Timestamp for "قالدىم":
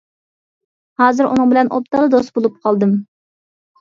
2.65-2.97